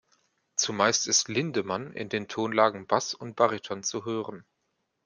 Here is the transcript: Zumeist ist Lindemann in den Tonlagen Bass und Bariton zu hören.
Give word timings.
Zumeist 0.55 1.05
ist 1.07 1.27
Lindemann 1.29 1.93
in 1.93 2.09
den 2.09 2.27
Tonlagen 2.27 2.87
Bass 2.87 3.13
und 3.13 3.35
Bariton 3.35 3.83
zu 3.83 4.03
hören. 4.03 4.47